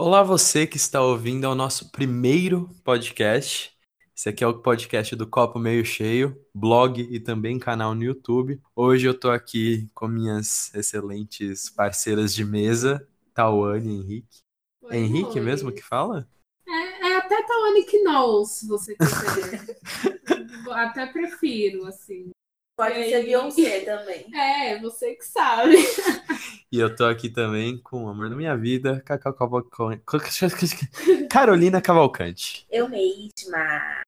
[0.00, 3.76] Olá, você que está ouvindo ao nosso primeiro podcast.
[4.16, 8.62] Esse aqui é o podcast do Copo Meio Cheio, blog e também canal no YouTube.
[8.76, 14.38] Hoje eu tô aqui com minhas excelentes parceiras de mesa, Tawane e Henrique.
[14.82, 15.44] Oi, É Henrique oi.
[15.44, 16.28] mesmo que fala?
[16.64, 19.80] É, é até Tawane Knowles, se você quiser.
[20.74, 22.30] até prefiro, assim.
[22.76, 23.24] Pode ser?
[23.24, 24.32] Beyoncé também.
[24.32, 25.74] É, você que sabe.
[26.70, 30.02] E eu tô aqui também com o amor da minha vida, Cacau Cavalcante.
[31.30, 32.66] Carolina Cavalcante.
[32.70, 34.02] Eu mesma.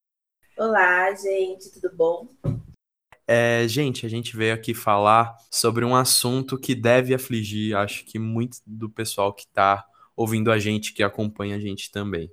[0.59, 2.29] Olá, gente, tudo bom?
[3.27, 8.19] É, gente, a gente veio aqui falar sobre um assunto que deve afligir, acho que
[8.19, 9.83] muito do pessoal que tá
[10.15, 12.31] ouvindo a gente, que acompanha a gente também.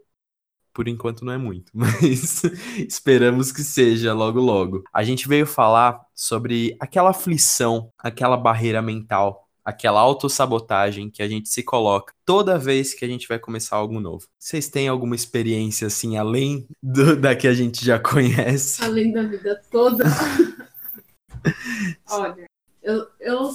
[0.73, 2.44] Por enquanto não é muito, mas
[2.78, 4.84] esperamos que seja logo logo.
[4.91, 11.49] A gente veio falar sobre aquela aflição, aquela barreira mental, aquela autossabotagem que a gente
[11.49, 14.25] se coloca toda vez que a gente vai começar algo novo.
[14.39, 18.81] Vocês têm alguma experiência assim, além do- da que a gente já conhece?
[18.81, 20.05] Além da vida toda.
[22.09, 22.45] Olha,
[22.81, 23.50] eu, eu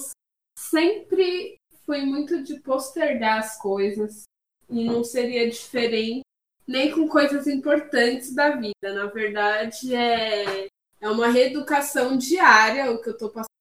[0.58, 1.56] sempre
[1.86, 4.24] fui muito de postergar as coisas.
[4.68, 6.20] E não seria diferente
[6.66, 8.92] nem com coisas importantes da vida.
[8.94, 10.66] Na verdade, é,
[11.00, 13.51] é uma reeducação diária o que eu tô passando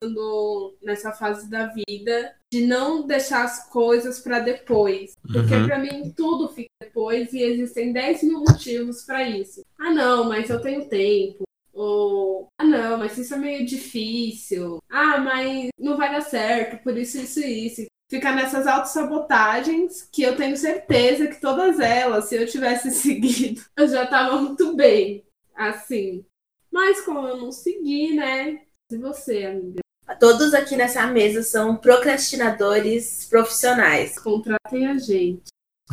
[0.81, 5.13] nessa fase da vida, de não deixar as coisas para depois.
[5.21, 5.65] Porque Uhum.
[5.65, 9.61] pra mim tudo fica depois e existem 10 mil motivos para isso.
[9.79, 11.43] Ah, não, mas eu tenho tempo.
[11.73, 14.79] Ou, ah, não, mas isso é meio difícil.
[14.89, 17.85] Ah, mas não vai dar certo, por isso, isso e isso.
[18.09, 23.87] Fica nessas autossabotagens que eu tenho certeza que todas elas, se eu tivesse seguido, eu
[23.87, 25.23] já tava muito bem.
[25.55, 26.25] Assim.
[26.69, 28.61] Mas como eu não segui, né?
[28.91, 29.80] E você, amiga?
[30.19, 34.17] Todos aqui nessa mesa são procrastinadores profissionais.
[34.19, 35.43] Contratem a gente.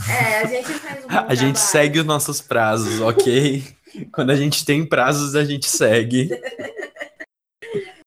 [0.09, 1.57] É, a gente faz um bom A gente trabalho.
[1.57, 3.65] segue os nossos prazos, ok?
[4.13, 6.29] Quando a gente tem prazos, a gente segue.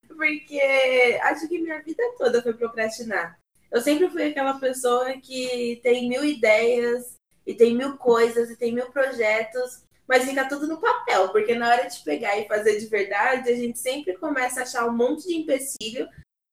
[0.07, 3.38] Porque acho que minha vida toda foi procrastinar.
[3.72, 7.16] Eu sempre fui aquela pessoa que tem mil ideias
[7.47, 11.69] e tem mil coisas e tem mil projetos, mas fica tudo no papel, porque na
[11.69, 15.25] hora de pegar e fazer de verdade, a gente sempre começa a achar um monte
[15.25, 16.05] de empecilho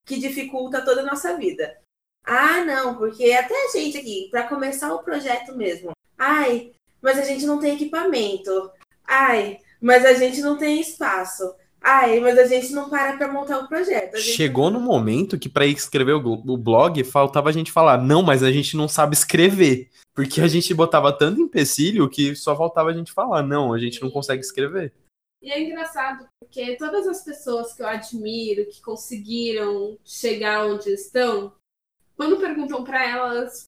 [0.06, 1.76] que dificulta toda a nossa vida.
[2.24, 5.90] Ah, não, porque até a gente aqui, para começar o projeto mesmo.
[6.16, 6.70] Ai,
[7.02, 8.70] mas a gente não tem equipamento.
[9.04, 11.52] Ai, mas a gente não tem espaço.
[11.80, 14.16] Ai, mas a gente não para pra montar o projeto.
[14.16, 18.22] A gente Chegou no momento que para escrever o blog, faltava a gente falar, não,
[18.22, 19.90] mas a gente não sabe escrever.
[20.14, 24.02] Porque a gente botava tanto empecilho que só faltava a gente falar, não, a gente
[24.02, 24.92] não consegue escrever.
[25.40, 31.54] E é engraçado porque todas as pessoas que eu admiro, que conseguiram chegar onde estão,
[32.16, 33.66] quando perguntam pra elas,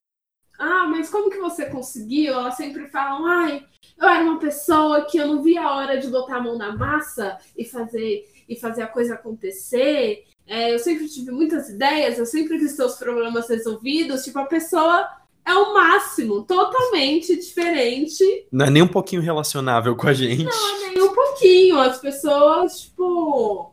[0.61, 2.33] ah, mas como que você conseguiu?
[2.33, 3.65] Elas sempre falam, ai,
[3.99, 6.75] eu era uma pessoa que eu não via a hora de botar a mão na
[6.75, 10.23] massa e fazer e fazer a coisa acontecer.
[10.45, 14.23] É, eu sempre tive muitas ideias, eu sempre quis ter os problemas resolvidos.
[14.23, 15.09] Tipo, a pessoa
[15.43, 20.45] é o máximo, totalmente diferente Não é nem um pouquinho relacionável com a gente.
[20.93, 21.79] nem um pouquinho.
[21.79, 23.71] As pessoas, tipo.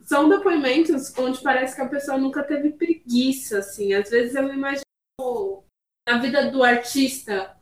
[0.00, 3.92] São depoimentos onde parece que a pessoa nunca teve preguiça, assim.
[3.92, 4.86] Às vezes eu me imagino
[6.06, 7.56] na vida do artista,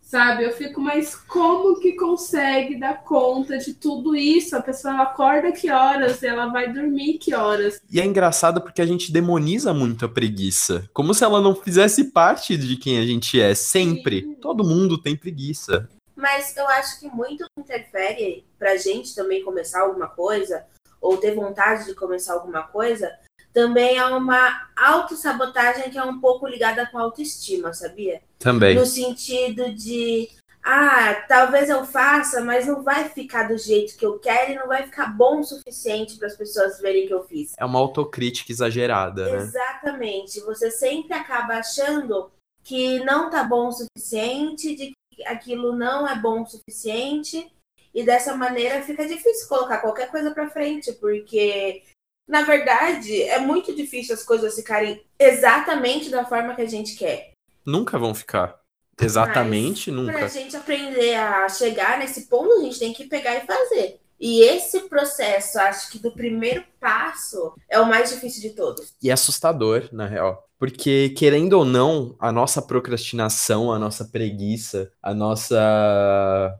[0.00, 0.44] sabe?
[0.44, 4.56] Eu fico, mas como que consegue dar conta de tudo isso?
[4.56, 6.22] A pessoa ela acorda que horas?
[6.22, 7.80] Ela vai dormir que horas?
[7.90, 10.88] E é engraçado porque a gente demoniza muito a preguiça.
[10.94, 14.22] Como se ela não fizesse parte de quem a gente é, sempre.
[14.22, 14.34] Sim.
[14.36, 15.88] Todo mundo tem preguiça.
[16.16, 20.64] Mas eu acho que muito interfere pra gente também começar alguma coisa,
[21.00, 23.10] ou ter vontade de começar alguma coisa,
[23.52, 28.22] também é uma autossabotagem que é um pouco ligada com a autoestima, sabia?
[28.38, 28.74] Também.
[28.74, 30.28] No sentido de,
[30.62, 34.68] ah, talvez eu faça, mas não vai ficar do jeito que eu quero e não
[34.68, 37.54] vai ficar bom o suficiente para as pessoas verem que eu fiz.
[37.58, 39.38] É uma autocrítica exagerada, né?
[39.38, 40.40] Exatamente.
[40.40, 42.30] Você sempre acaba achando
[42.62, 47.50] que não tá bom o suficiente, de que aquilo não é bom o suficiente,
[47.92, 51.82] e dessa maneira fica difícil colocar qualquer coisa pra frente, porque
[52.30, 57.32] na verdade é muito difícil as coisas ficarem exatamente da forma que a gente quer.
[57.66, 58.58] Nunca vão ficar.
[59.00, 60.28] Exatamente, Pra nunca.
[60.28, 63.98] gente aprender a chegar nesse ponto, a gente tem que pegar e fazer.
[64.20, 68.92] E esse processo, acho que do primeiro passo, é o mais difícil de todos.
[69.02, 70.46] E é assustador, na real.
[70.58, 76.54] Porque, querendo ou não, a nossa procrastinação, a nossa preguiça, a nossa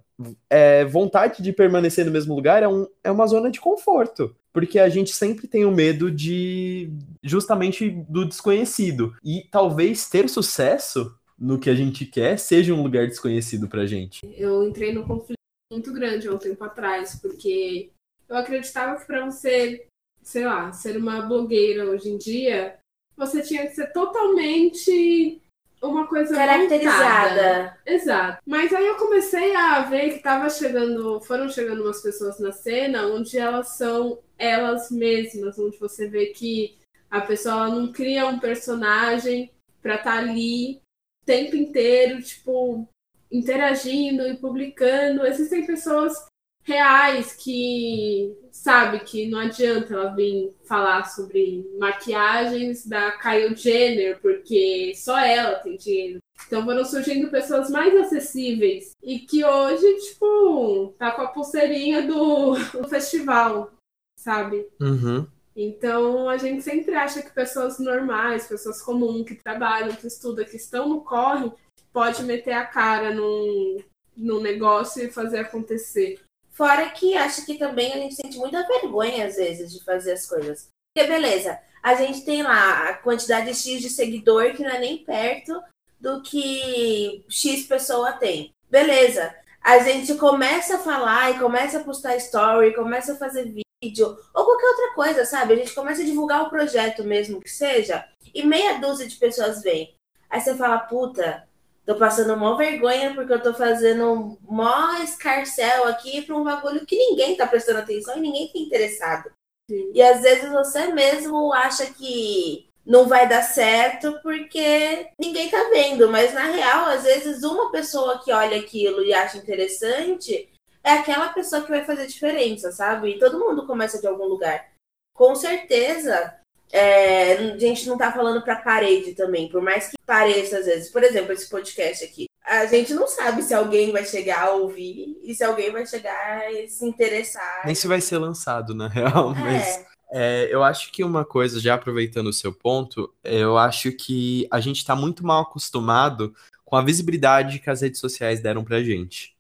[0.49, 4.35] é, vontade de permanecer no mesmo lugar é, um, é uma zona de conforto.
[4.53, 6.91] Porque a gente sempre tem o medo de
[7.23, 9.15] justamente do desconhecido.
[9.25, 14.21] E talvez ter sucesso no que a gente quer seja um lugar desconhecido pra gente.
[14.37, 15.39] Eu entrei num conflito
[15.73, 17.91] muito grande há um tempo atrás, porque
[18.29, 19.87] eu acreditava que para você,
[20.23, 22.77] sei lá, ser uma blogueira hoje em dia,
[23.17, 25.41] você tinha que ser totalmente
[25.83, 27.31] uma coisa Caracterizada.
[27.31, 27.79] montada.
[27.87, 28.43] Exato.
[28.47, 33.07] Mas aí eu comecei a ver que tava chegando, foram chegando umas pessoas na cena
[33.07, 36.79] onde elas são elas mesmas, onde você vê que
[37.11, 39.51] a pessoa não cria um personagem
[39.83, 40.77] pra estar tá ali
[41.23, 42.87] o tempo inteiro, tipo,
[43.31, 45.27] interagindo e publicando.
[45.27, 46.30] Existem pessoas
[46.63, 54.93] reais que sabe que não adianta ela vir falar sobre maquiagens da Kylie Jenner, porque
[54.97, 56.19] só ela tem dinheiro.
[56.47, 62.55] Então foram surgindo pessoas mais acessíveis e que hoje, tipo, tá com a pulseirinha do,
[62.55, 63.73] do festival,
[64.19, 64.67] sabe?
[64.81, 65.27] Uhum.
[65.55, 70.57] Então a gente sempre acha que pessoas normais, pessoas comuns, que trabalham, que estudam, que
[70.57, 71.51] estão no corre,
[71.93, 73.79] pode meter a cara num,
[74.17, 76.21] num negócio e fazer acontecer.
[76.61, 80.29] Fora que acho que também a gente sente muita vergonha, às vezes, de fazer as
[80.29, 80.69] coisas.
[80.93, 84.99] Porque, beleza, a gente tem lá a quantidade X de seguidor que não é nem
[84.99, 85.59] perto
[85.99, 88.53] do que X pessoa tem.
[88.69, 94.19] Beleza, a gente começa a falar e começa a postar story, começa a fazer vídeo,
[94.35, 95.55] ou qualquer outra coisa, sabe?
[95.55, 99.63] A gente começa a divulgar o projeto mesmo que seja, e meia dúzia de pessoas
[99.63, 99.95] vem.
[100.29, 101.49] Aí você fala, puta,
[101.87, 106.97] Tô passando mó vergonha porque eu tô fazendo mó escarcel aqui pra um bagulho que
[106.97, 109.31] ninguém tá prestando atenção e ninguém tá interessado.
[109.69, 109.91] Sim.
[109.95, 116.09] E às vezes você mesmo acha que não vai dar certo porque ninguém tá vendo,
[116.11, 120.49] mas na real, às vezes uma pessoa que olha aquilo e acha interessante
[120.83, 123.11] é aquela pessoa que vai fazer diferença, sabe?
[123.11, 124.71] E todo mundo começa de algum lugar.
[125.15, 126.40] Com certeza,
[126.73, 130.91] é, a gente não tá falando pra parede também, por mais que pareça às vezes.
[130.91, 132.27] Por exemplo, esse podcast aqui.
[132.45, 136.53] A gente não sabe se alguém vai chegar a ouvir e se alguém vai chegar
[136.53, 137.63] e se interessar.
[137.65, 139.41] Nem se vai ser lançado, na real, é.
[139.41, 139.91] mas.
[140.13, 144.59] É, eu acho que uma coisa, já aproveitando o seu ponto, eu acho que a
[144.59, 146.35] gente está muito mal acostumado
[146.65, 149.37] com a visibilidade que as redes sociais deram pra gente.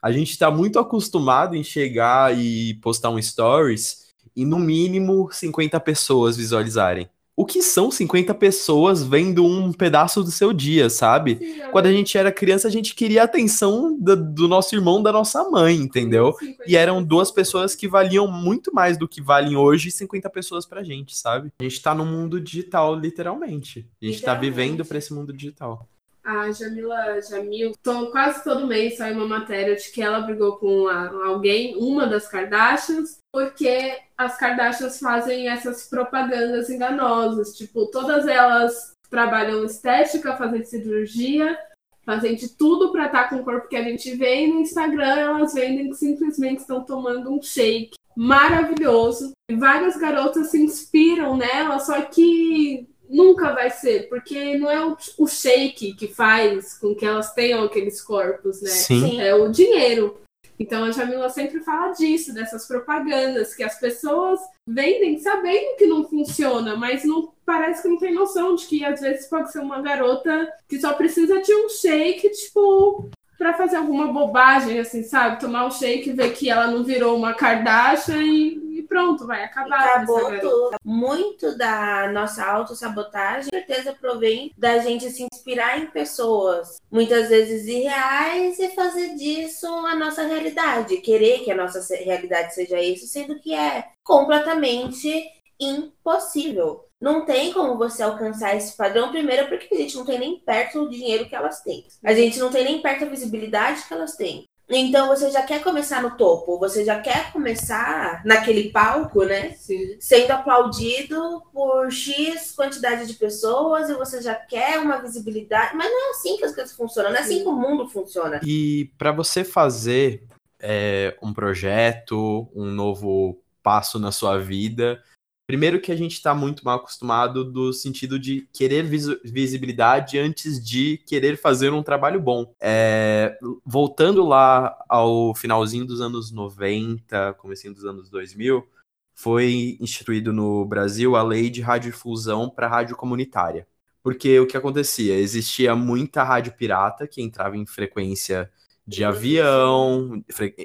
[0.00, 4.03] A gente está muito acostumado em chegar e postar um stories
[4.36, 7.08] e no mínimo 50 pessoas visualizarem.
[7.36, 11.36] O que são 50 pessoas vendo um pedaço do seu dia, sabe?
[11.36, 15.02] Sim, Quando a gente era criança, a gente queria a atenção do, do nosso irmão,
[15.02, 16.32] da nossa mãe, entendeu?
[16.38, 20.64] Sim, e eram duas pessoas que valiam muito mais do que valem hoje 50 pessoas
[20.64, 21.52] pra gente, sabe?
[21.58, 23.88] A gente tá no mundo digital, literalmente.
[24.00, 25.88] A gente tá vivendo pra esse mundo digital.
[26.24, 27.72] A Jamila Jamil,
[28.10, 33.18] quase todo mês sai uma matéria de que ela brigou com alguém, uma das Kardashians,
[33.30, 37.54] porque as Kardashians fazem essas propagandas enganosas.
[37.54, 41.58] Tipo, todas elas trabalham estética, fazem cirurgia,
[42.06, 44.60] fazem de tudo para estar tá com o corpo que a gente vê, e no
[44.60, 49.32] Instagram elas vendem que simplesmente estão tomando um shake maravilhoso.
[49.50, 54.96] E várias garotas se inspiram nela, só que Nunca vai ser, porque não é o,
[55.18, 58.70] o shake que faz com que elas tenham aqueles corpos, né?
[58.70, 59.20] Sim.
[59.20, 60.20] É o dinheiro.
[60.58, 66.08] Então a Jamila sempre fala disso, dessas propagandas, que as pessoas vendem sabendo que não
[66.08, 69.80] funciona, mas não parece que não tem noção de que às vezes pode ser uma
[69.80, 73.08] garota que só precisa de um shake, tipo,
[73.38, 75.40] para fazer alguma bobagem, assim, sabe?
[75.40, 79.80] Tomar um shake, ver que ela não virou uma Kardashian e pronto, vai acabar.
[79.80, 80.76] Acabou tudo.
[80.84, 87.66] Muito da nossa autossabotagem, com certeza, provém da gente se inspirar em pessoas, muitas vezes
[87.66, 90.98] irreais, e fazer disso a nossa realidade.
[90.98, 95.24] Querer que a nossa realidade seja isso, sendo que é completamente
[95.58, 96.84] impossível.
[97.04, 100.80] Não tem como você alcançar esse padrão, primeiro porque a gente não tem nem perto
[100.80, 101.84] o dinheiro que elas têm.
[102.02, 104.48] A gente não tem nem perto a visibilidade que elas têm.
[104.70, 109.50] Então você já quer começar no topo, você já quer começar naquele palco, né?
[109.50, 109.98] Sim.
[110.00, 115.76] Sendo aplaudido por X quantidade de pessoas e você já quer uma visibilidade.
[115.76, 118.40] Mas não é assim que as coisas funcionam, não é assim que o mundo funciona.
[118.42, 120.26] E para você fazer
[120.58, 125.02] é, um projeto, um novo passo na sua vida,
[125.46, 130.98] Primeiro que a gente está muito mal acostumado do sentido de querer visibilidade antes de
[131.06, 132.54] querer fazer um trabalho bom.
[132.58, 138.66] É, voltando lá ao finalzinho dos anos 90, comecinho dos anos 2000,
[139.14, 143.66] foi instituído no Brasil a lei de radiodifusão para rádio comunitária.
[144.02, 145.14] Porque o que acontecia?
[145.18, 148.50] Existia muita rádio pirata que entrava em frequência
[148.86, 150.22] de avião,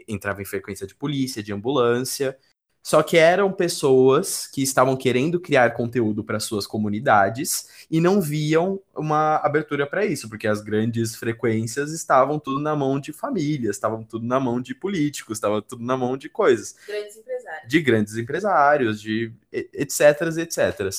[0.07, 2.37] entrava em frequência de polícia, de ambulância,
[2.81, 8.79] Só que eram pessoas que estavam querendo criar conteúdo para suas comunidades e não viam
[8.95, 14.03] uma abertura para isso, porque as grandes frequências estavam tudo na mão de famílias, estavam
[14.03, 16.75] tudo na mão de políticos, estava tudo na mão de coisas.
[16.87, 17.69] Grandes empresários.
[17.69, 20.89] De grandes empresários, de etc, etc.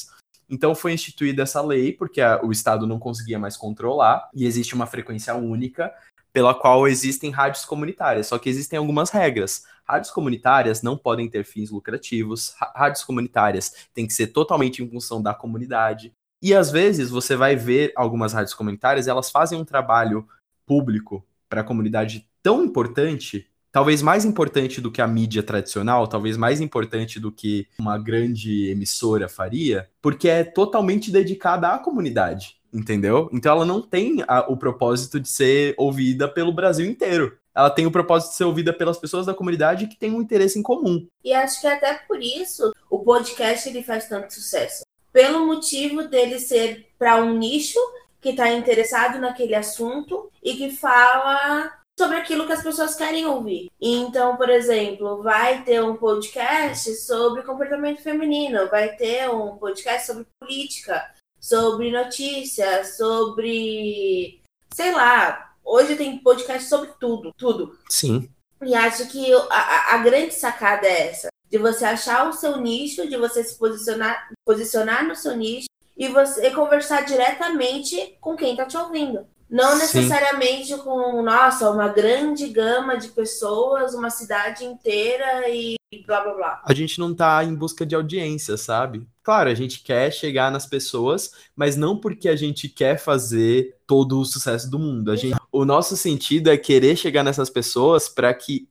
[0.48, 4.74] Então foi instituída essa lei, porque a, o Estado não conseguia mais controlar, e existe
[4.74, 5.92] uma frequência única
[6.32, 9.64] pela qual existem rádios comunitárias, só que existem algumas regras.
[9.84, 15.20] Rádios comunitárias não podem ter fins lucrativos, rádios comunitárias têm que ser totalmente em função
[15.20, 16.12] da comunidade.
[16.42, 20.26] E às vezes você vai ver algumas rádios comunitárias, elas fazem um trabalho
[20.64, 26.36] público para a comunidade tão importante, talvez mais importante do que a mídia tradicional, talvez
[26.36, 33.28] mais importante do que uma grande emissora faria, porque é totalmente dedicada à comunidade entendeu?
[33.32, 37.38] Então ela não tem a, o propósito de ser ouvida pelo Brasil inteiro.
[37.54, 40.58] Ela tem o propósito de ser ouvida pelas pessoas da comunidade que têm um interesse
[40.58, 41.06] em comum.
[41.24, 44.84] E acho que até por isso o podcast ele faz tanto sucesso.
[45.12, 47.78] Pelo motivo dele ser para um nicho
[48.20, 53.70] que está interessado naquele assunto e que fala sobre aquilo que as pessoas querem ouvir.
[53.80, 60.26] Então, por exemplo, vai ter um podcast sobre comportamento feminino, vai ter um podcast sobre
[60.38, 61.04] política,
[61.40, 64.40] sobre notícias, sobre.
[64.72, 65.46] sei lá.
[65.64, 67.78] Hoje tem podcast sobre tudo, tudo.
[67.88, 68.28] Sim.
[68.62, 71.28] E acho que a, a grande sacada é essa.
[71.48, 76.08] De você achar o seu nicho, de você se posicionar, posicionar no seu nicho e
[76.08, 79.26] você conversar diretamente com quem está te ouvindo.
[79.48, 80.78] Não necessariamente Sim.
[80.78, 86.62] com, nossa, uma grande gama de pessoas, uma cidade inteira e blá blá blá.
[86.64, 89.06] A gente não tá em busca de audiência, sabe?
[89.22, 94.20] Claro, a gente quer chegar nas pessoas, mas não porque a gente quer fazer todo
[94.20, 95.10] o sucesso do mundo.
[95.10, 98.68] A gente, o nosso sentido é querer chegar nessas pessoas para que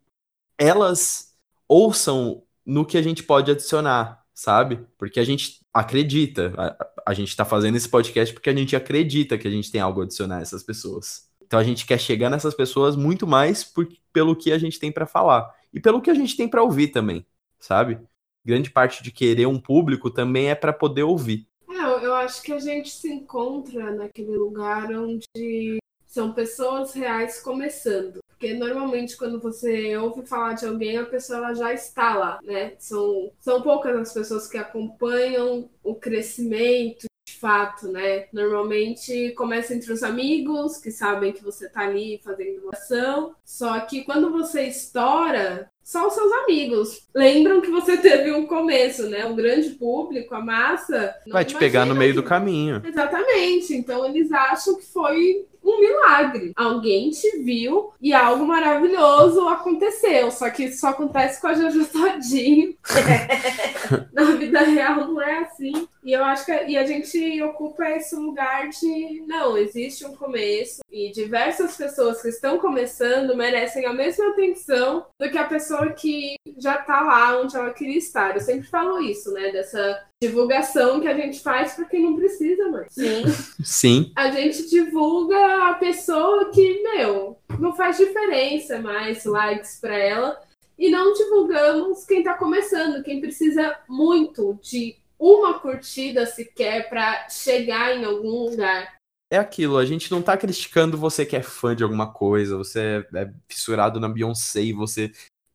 [0.57, 1.35] elas
[1.67, 4.79] ouçam no que a gente pode adicionar, sabe?
[4.97, 6.53] Porque a gente acredita.
[6.57, 9.81] A, a gente tá fazendo esse podcast porque a gente acredita que a gente tem
[9.81, 11.27] algo a adicionar a essas pessoas.
[11.41, 14.91] Então a gente quer chegar nessas pessoas muito mais por, pelo que a gente tem
[14.91, 17.25] para falar e pelo que a gente tem para ouvir também,
[17.59, 17.99] sabe?
[18.45, 21.47] Grande parte de querer um público também é para poder ouvir.
[21.69, 28.19] É, eu acho que a gente se encontra naquele lugar onde são pessoas reais começando.
[28.29, 32.73] Porque normalmente quando você ouve falar de alguém, a pessoa já está lá, né?
[32.79, 37.08] São, são poucas as pessoas que acompanham o crescimento
[37.39, 38.25] fato, né?
[38.33, 43.33] Normalmente começa entre os amigos que sabem que você está ali fazendo ação.
[43.43, 49.09] Só que quando você estoura, só os seus amigos lembram que você teve um começo,
[49.09, 49.25] né?
[49.25, 51.15] O grande público, a massa.
[51.27, 52.21] Vai te pegar no meio que...
[52.21, 52.81] do caminho.
[52.85, 53.73] Exatamente.
[53.73, 56.53] Então eles acham que foi um milagre.
[56.55, 60.29] Alguém te viu e algo maravilhoso aconteceu.
[60.31, 62.75] Só que isso só acontece com a Jojo Todinho.
[64.13, 65.87] Na vida real não é assim.
[66.09, 70.81] E eu acho que e a gente ocupa esse lugar de não, existe um começo
[70.91, 76.33] e diversas pessoas que estão começando merecem a mesma atenção do que a pessoa que
[76.57, 78.33] já tá lá onde ela queria estar.
[78.33, 79.51] Eu sempre falo isso, né?
[79.51, 82.91] Dessa divulgação que a gente faz para quem não precisa mais.
[82.91, 83.23] Sim.
[83.63, 84.11] Sim.
[84.15, 90.41] A gente divulga a pessoa que, meu, não faz diferença mais likes para ela.
[90.75, 97.95] E não divulgamos quem está começando, quem precisa muito de uma curtida sequer para chegar
[97.95, 98.95] em algum lugar.
[99.31, 103.05] É aquilo, a gente não tá criticando você que é fã de alguma coisa, você
[103.13, 105.11] é fissurado na Beyoncé e você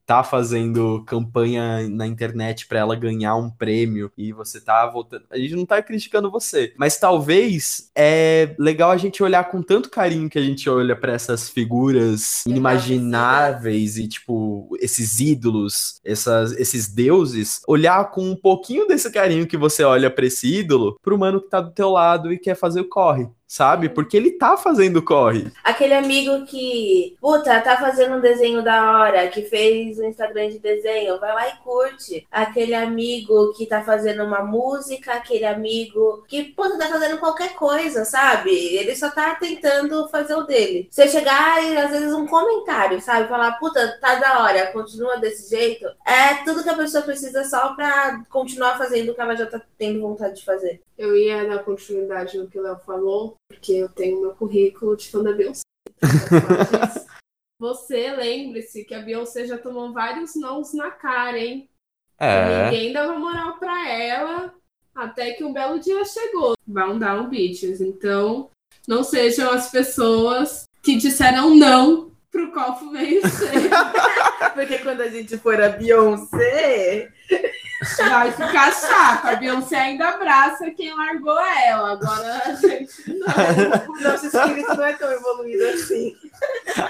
[0.07, 5.25] tá fazendo campanha na internet para ela ganhar um prêmio e você tá voltando.
[5.31, 9.91] A gente não tá criticando você, mas talvez é legal a gente olhar com tanto
[9.91, 16.89] carinho que a gente olha para essas figuras inimagináveis e tipo esses ídolos, essas, esses
[16.89, 21.41] deuses, olhar com um pouquinho desse carinho que você olha para esse ídolo, pro mano
[21.41, 23.89] que tá do teu lado e quer fazer o corre sabe?
[23.89, 25.53] Porque ele tá fazendo corre.
[25.63, 30.59] Aquele amigo que, puta, tá fazendo um desenho da hora, que fez um Instagram de
[30.59, 32.27] desenho, vai lá e curte.
[32.33, 38.05] Aquele amigo que tá fazendo uma música, aquele amigo que, puta, tá fazendo qualquer coisa,
[38.05, 38.51] sabe?
[38.51, 40.89] Ele só tá tentando fazer o dele.
[40.91, 43.29] Você chegar e, às vezes, um comentário, sabe?
[43.29, 45.87] Falar, puta, tá da hora, continua desse jeito.
[46.05, 49.63] É tudo que a pessoa precisa só pra continuar fazendo o que ela já tá
[49.79, 50.83] tendo vontade de fazer.
[50.97, 55.09] Eu ia dar continuidade no que o Léo falou, porque eu tenho meu currículo de
[55.09, 55.63] fã da Beyoncé.
[57.59, 61.69] Você lembre-se que a Beyoncé já tomou vários nãos na cara, hein?
[62.19, 62.65] É.
[62.65, 64.55] Ninguém dava moral pra ela
[64.95, 66.55] até que um belo dia chegou.
[66.67, 67.81] Bound Down Bitches.
[67.81, 68.51] Então,
[68.87, 73.71] não sejam as pessoas que disseram não pro copo meio cheio.
[74.55, 77.13] Porque quando a gente for a Beyoncé,
[77.81, 79.27] Vai ficar chato.
[79.27, 81.93] A Beyoncé ainda abraça quem largou ela.
[81.93, 83.27] Agora a gente não.
[84.03, 86.15] nosso espírito não é tão evoluído assim.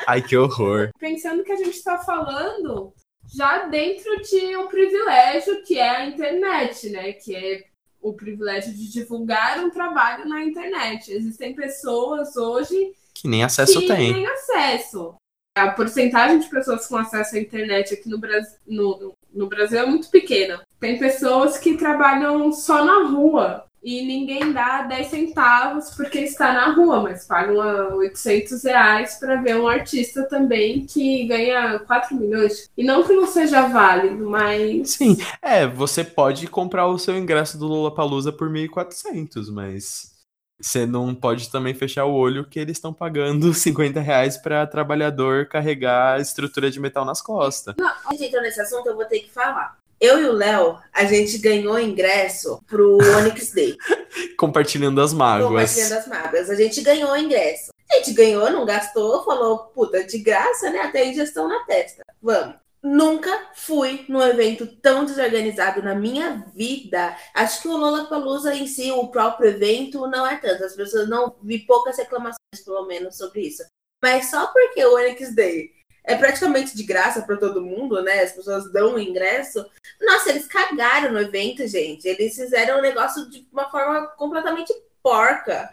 [0.07, 0.91] Ai, que horror.
[0.99, 2.93] Pensando que a gente está falando
[3.35, 7.12] já dentro de um privilégio que é a internet, né?
[7.12, 7.64] Que é
[8.00, 11.11] o privilégio de divulgar um trabalho na internet.
[11.11, 14.12] Existem pessoas hoje Que nem acesso que tem.
[14.12, 15.14] têm acesso.
[15.57, 19.87] A porcentagem de pessoas com acesso à internet aqui no Brasil, no, no Brasil é
[19.87, 20.61] muito pequena.
[20.79, 26.73] Tem pessoas que trabalham só na rua e ninguém dá 10 centavos porque está na
[26.73, 32.71] rua, mas pagam ah, 800 reais para ver um artista também que ganha 4 milhões.
[32.75, 34.93] E não que não seja válido, mas.
[34.93, 40.13] Sim, é, você pode comprar o seu ingresso do Lollapalooza por 1.400, mas
[40.61, 45.46] você não pode também fechar o olho que eles estão pagando 50 reais para trabalhador
[45.46, 47.75] carregar estrutura de metal nas costas.
[48.06, 49.76] A gente entrou nesse assunto, eu vou ter que falar.
[50.00, 53.76] Eu e o Léo, a gente ganhou ingresso pro Onyx Day.
[54.37, 55.70] Compartilhando as mágoas.
[55.70, 56.50] Compartilhando as mágoas.
[56.50, 57.73] A gente ganhou ingresso.
[57.90, 60.80] A gente ganhou, não gastou, falou, puta, de graça, né?
[60.80, 62.02] Até injeção na testa.
[62.20, 62.56] Vamos.
[62.85, 67.17] Nunca fui num evento tão desorganizado na minha vida.
[67.33, 70.62] Acho que o Lollapalooza em si, o próprio evento, não é tanto.
[70.62, 73.62] As pessoas não vi poucas reclamações, pelo menos, sobre isso.
[74.03, 75.73] Mas só porque o Onyx Day
[76.05, 78.21] é praticamente de graça para todo mundo, né?
[78.21, 79.64] As pessoas dão o ingresso.
[80.03, 82.07] Nossa, eles cagaram no evento, gente.
[82.07, 85.73] Eles fizeram o negócio de uma forma completamente porca.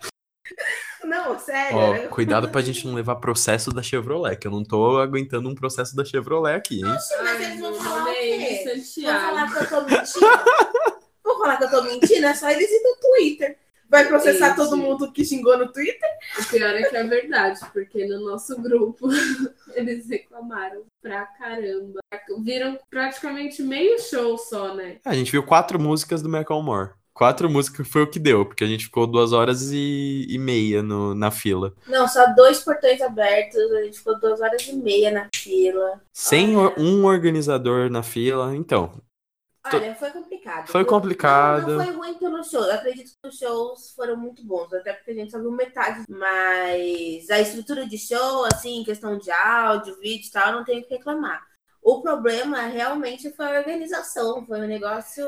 [1.04, 1.78] Não, sério.
[1.78, 2.08] Ó, né?
[2.10, 5.96] cuidado pra gente não levar processo da Chevrolet, que eu não tô aguentando um processo
[5.96, 6.86] da Chevrolet aqui, hein?
[6.86, 8.64] Oxe, mas Ai, eles vão falar o quê?
[9.04, 11.02] Vão falar que eu tô mentindo?
[11.24, 12.26] Vão falar que eu tô mentindo?
[12.26, 13.58] É só eles ir no Twitter.
[13.92, 14.56] Vai processar Gente.
[14.56, 16.10] todo mundo que xingou no Twitter?
[16.40, 19.10] O pior é que é verdade, porque no nosso grupo
[19.76, 22.00] eles reclamaram pra caramba.
[22.42, 25.00] Viram praticamente meio show só, né?
[25.04, 26.92] A gente viu quatro músicas do Macklemore.
[27.14, 30.82] Quatro músicas foi o que deu, porque a gente ficou duas horas e, e meia
[30.82, 31.74] no, na fila.
[31.88, 33.60] Não, só dois portões abertos.
[33.60, 36.02] A gente ficou duas horas e meia na fila.
[36.14, 36.74] Sem Olha.
[36.78, 38.56] um organizador na fila.
[38.56, 38.92] Então,
[39.64, 40.68] Olha, foi complicado.
[40.68, 41.68] Foi complicado.
[41.68, 42.64] Não, não foi ruim pelo show.
[42.64, 46.04] Eu acredito que os shows foram muito bons, até porque a gente só viu metade.
[46.10, 50.84] Mas a estrutura de show, assim, questão de áudio, vídeo e tal, não tenho o
[50.84, 51.46] que reclamar.
[51.84, 54.46] O problema realmente foi a organização.
[54.46, 55.26] Foi um negócio.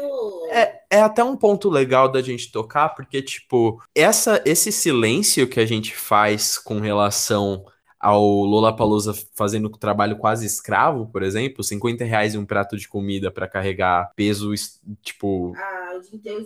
[0.52, 5.60] É, é até um ponto legal da gente tocar, porque, tipo, essa, esse silêncio que
[5.60, 7.66] a gente faz com relação
[8.00, 13.32] ao Lollapalooza fazendo trabalho quase escravo, por exemplo, 50 reais em um prato de comida
[13.32, 16.00] pra carregar peso, es- tipo, Ah,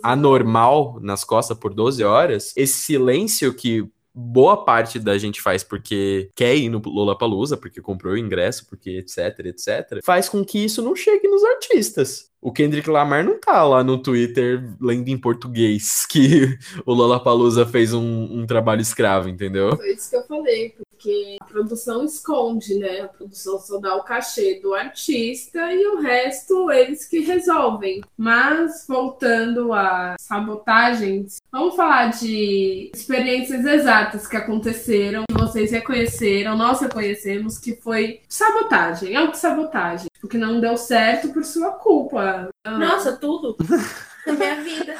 [0.04, 3.84] anormal nas costas por 12 horas, esse silêncio que
[4.18, 8.90] boa parte da gente faz porque quer ir no Lollapalooza, porque comprou o ingresso, porque
[8.90, 12.28] etc, etc, faz com que isso não chegue nos artistas.
[12.40, 17.92] O Kendrick Lamar não tá lá no Twitter lendo em português que o Lollapalooza fez
[17.92, 19.76] um, um trabalho escravo, entendeu?
[19.76, 23.02] Foi isso que eu falei, porque a produção esconde, né?
[23.02, 28.02] A produção só dá o cachê do artista e o resto eles que resolvem.
[28.16, 36.80] Mas voltando a sabotagens, vamos falar de experiências exatas que aconteceram, que vocês reconheceram, nós
[36.80, 40.08] reconhecemos que foi sabotagem, autossabotagem.
[40.22, 42.48] O que não deu certo por sua culpa.
[42.66, 43.56] Nossa, tudo.
[44.26, 44.94] A minha vida.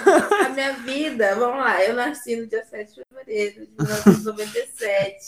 [0.45, 1.35] A minha vida.
[1.35, 5.27] Vamos lá, eu nasci no dia 7 de fevereiro de 1997.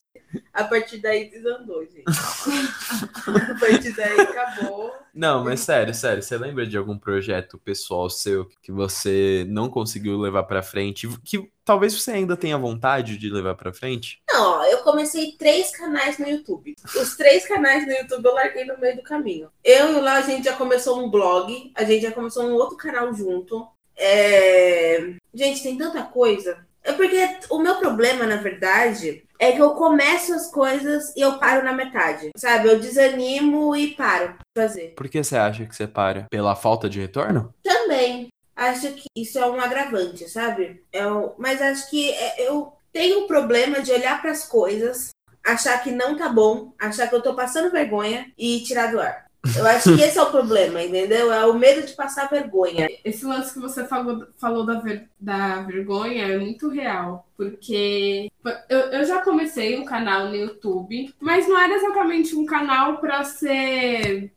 [0.52, 2.04] A partir daí desandou, gente.
[2.06, 4.92] A partir daí acabou.
[5.12, 10.18] Não, mas sério, sério, você lembra de algum projeto pessoal seu que você não conseguiu
[10.18, 14.20] levar pra frente, que talvez você ainda tenha vontade de levar pra frente?
[14.28, 16.74] Não, eu comecei três canais no YouTube.
[16.96, 19.50] Os três canais no YouTube eu larguei no meio do caminho.
[19.64, 22.54] Eu e o Léo, a gente já começou um blog, a gente já começou um
[22.54, 23.66] outro canal junto.
[23.96, 25.14] É...
[25.34, 26.66] Gente, tem tanta coisa.
[26.82, 27.18] É porque
[27.50, 31.72] o meu problema, na verdade, é que eu começo as coisas e eu paro na
[31.72, 32.30] metade.
[32.36, 32.68] Sabe?
[32.68, 34.94] Eu desanimo e paro de fazer.
[34.96, 36.26] Por que você acha que você para?
[36.30, 37.54] Pela falta de retorno?
[37.62, 38.28] Também.
[38.60, 40.82] Acho que isso é um agravante, sabe?
[40.92, 45.08] É um- Mas acho que é- eu tenho um problema de olhar para as coisas,
[45.44, 49.24] achar que não tá bom, achar que eu tô passando vergonha e tirar do ar.
[49.56, 51.32] Eu acho que esse é o problema, entendeu?
[51.32, 52.86] É o medo de passar vergonha.
[53.02, 58.30] Esse lance que você falou, falou da, ver- da vergonha é muito real, porque
[58.68, 63.24] eu, eu já comecei um canal no YouTube, mas não era exatamente um canal para
[63.24, 64.30] ser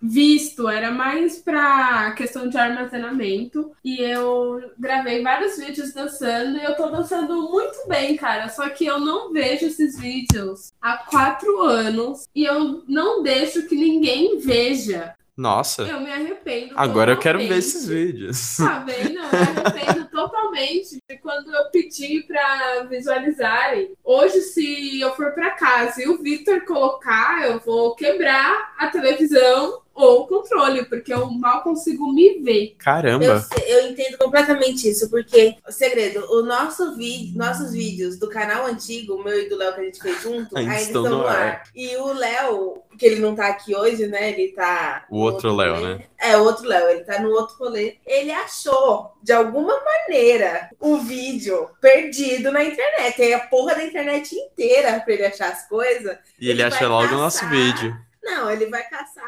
[0.00, 3.72] visto, era mais pra questão de armazenamento.
[3.84, 8.48] E eu gravei vários vídeos dançando e eu tô dançando muito bem, cara.
[8.48, 13.74] Só que eu não vejo esses vídeos há quatro anos e eu não deixo que
[13.74, 15.14] ninguém veja.
[15.40, 15.84] Nossa.
[15.84, 16.74] Eu me arrependo.
[16.76, 17.66] Agora eu quero ver totalmente.
[17.66, 18.56] esses vídeos.
[18.58, 19.18] Tá vendo?
[19.18, 23.92] Eu me arrependo totalmente de quando eu pedi pra visualizarem.
[24.04, 29.80] Hoje, se eu for pra casa e o Victor colocar, eu vou quebrar a televisão
[29.94, 32.70] ou o controle, porque eu mal consigo me ver.
[32.70, 33.40] Eu, Caramba.
[33.40, 38.66] sei- eu entendo completamente isso, porque, o segredo, o nosso vi, nossos vídeos do canal
[38.66, 41.26] antigo, o meu e do Léo que a gente fez junto, Ainda ainda, estão no
[41.26, 41.36] ar.
[41.36, 41.62] ar.
[41.74, 44.30] E o Léo, que ele não tá aqui hoje, né?
[44.30, 45.04] Ele tá.
[45.10, 46.04] O outro Léo, né?
[46.18, 47.96] É, o outro Léo, ele tá no outro rolê.
[48.06, 53.16] Ele achou, de alguma maneira, o vídeo perdido na internet.
[53.16, 56.16] Tem a porra da internet inteira pra ele achar as coisas.
[56.38, 57.94] E ele Ele acha logo o nosso vídeo.
[58.22, 59.24] Não, ele vai caçar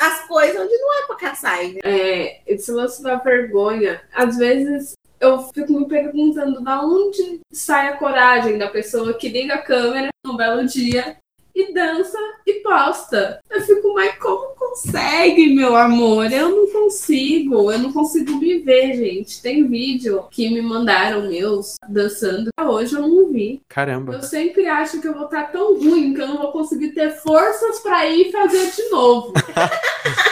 [0.00, 1.82] as coisas onde não é pra caçar, entendeu?
[1.84, 7.96] É, esse lance da vergonha, às vezes eu fico me perguntando da onde sai a
[7.98, 11.18] coragem da pessoa que liga a câmera num belo dia
[11.60, 13.40] e dança e posta.
[13.50, 16.30] Eu fico, mas como consegue, meu amor?
[16.32, 19.42] Eu não consigo, eu não consigo me ver, gente.
[19.42, 23.62] Tem vídeo que me mandaram meus dançando, hoje eu não vi.
[23.68, 24.14] Caramba.
[24.14, 27.10] Eu sempre acho que eu vou estar tão ruim que eu não vou conseguir ter
[27.16, 29.32] forças pra ir fazer de novo.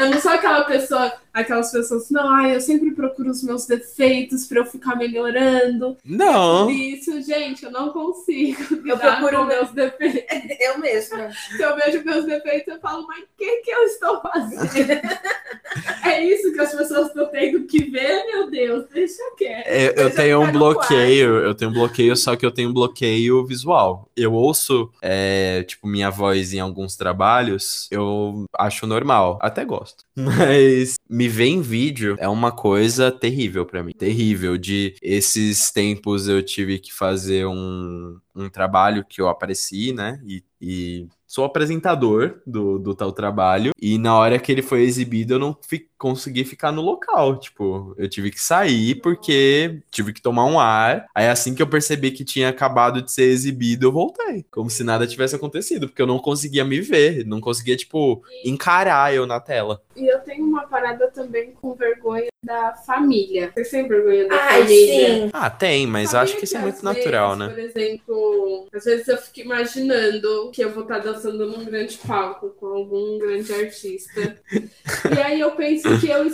[0.00, 4.46] eu não sou aquela pessoa, aquelas pessoas, não, ai, eu sempre procuro os meus defeitos
[4.46, 5.96] pra eu ficar melhorando.
[6.04, 6.70] Não.
[6.70, 10.30] Isso, gente, eu não consigo Eu procuro meus defeitos.
[10.60, 11.30] Eu mesma.
[11.32, 14.60] Se eu vejo meus defeitos, eu falo, mas o que, que eu estou fazendo?
[16.04, 19.66] é isso que as pessoas estão tendo que ver, meu Deus, deixa quieto.
[19.66, 22.72] É, Eu, Deixa tenho um bloqueio, eu tenho um bloqueio, só que eu tenho um
[22.72, 24.08] bloqueio visual.
[24.16, 29.89] Eu ouço, é, tipo, minha voz em alguns trabalhos, eu acho normal, até gosto.
[29.90, 33.92] podcast Mas me ver em vídeo é uma coisa terrível pra mim.
[33.92, 34.56] Terrível.
[34.56, 40.20] De esses tempos eu tive que fazer um, um trabalho que eu apareci, né?
[40.24, 43.70] E, e sou apresentador do, do tal trabalho.
[43.80, 47.38] E na hora que ele foi exibido, eu não fi- consegui ficar no local.
[47.38, 51.06] Tipo, eu tive que sair porque tive que tomar um ar.
[51.14, 54.44] Aí assim que eu percebi que tinha acabado de ser exibido, eu voltei.
[54.50, 57.24] Como se nada tivesse acontecido, porque eu não conseguia me ver.
[57.24, 59.80] Não conseguia, tipo, encarar eu na tela.
[59.96, 63.50] E eu tenho uma parada também com vergonha da família.
[63.52, 65.14] Vocês têm vergonha da Ai, família?
[65.14, 65.30] sim.
[65.32, 67.48] Ah, tem, mas acho que isso é muito natural, vezes, né?
[67.48, 72.50] Por exemplo, às vezes eu fico imaginando que eu vou estar dançando num grande palco
[72.50, 74.36] com algum grande artista.
[74.52, 76.26] e aí eu penso que eu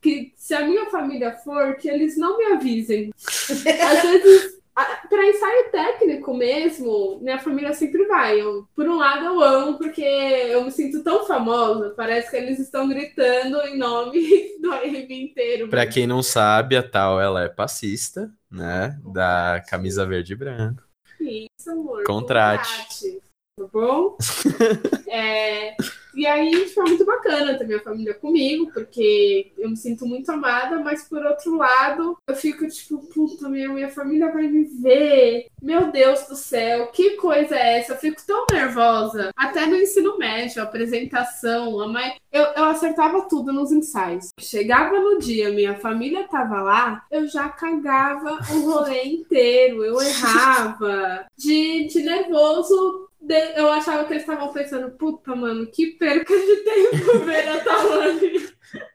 [0.00, 3.12] que se a minha família for, que eles não me avisem.
[3.20, 4.59] Às vezes.
[4.74, 8.40] Para ensaio técnico mesmo, minha família sempre vai.
[8.40, 11.92] Eu, por um lado, eu amo, porque eu me sinto tão famosa.
[11.96, 14.20] Parece que eles estão gritando em nome
[14.62, 15.68] do RM inteiro.
[15.68, 18.98] Pra quem não sabe, a tal ela é passista, né?
[19.04, 20.82] Da camisa verde e branco.
[21.20, 22.04] Isso, amor.
[22.04, 22.68] Contrate.
[22.68, 23.29] Contrate,
[23.60, 24.16] Tá bom?
[25.12, 25.74] É,
[26.14, 30.78] e aí foi muito bacana ter minha família comigo, porque eu me sinto muito amada,
[30.80, 35.46] mas por outro lado, eu fico tipo, puta, minha, minha família vai me ver.
[35.62, 37.92] Meu Deus do céu, que coisa é essa?
[37.92, 39.30] Eu fico tão nervosa.
[39.36, 42.16] Até no ensino médio, a apresentação, a mãe.
[42.32, 44.30] Eu, eu acertava tudo nos ensaios.
[44.38, 51.26] Chegava no dia, minha família tava lá, eu já cagava o rolê inteiro, eu errava.
[51.36, 57.18] De, de nervoso, eu achava que eles estavam pensando, puta, mano, que perca de tempo
[57.24, 58.48] ver a Tawane.